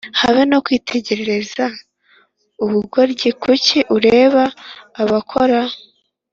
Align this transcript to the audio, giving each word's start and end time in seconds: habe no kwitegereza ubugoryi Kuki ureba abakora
habe 0.21 0.41
no 0.51 0.59
kwitegereza 0.65 1.65
ubugoryi 2.63 3.29
Kuki 3.41 3.77
ureba 3.95 4.43
abakora 5.01 5.59